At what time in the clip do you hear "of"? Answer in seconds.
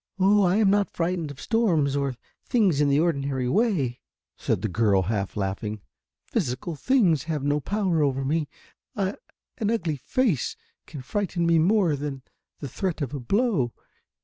1.29-1.39, 13.03-13.13